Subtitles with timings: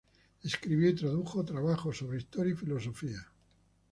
[0.43, 3.27] Escribió y tradujo trabajos sobre historia y filosofía.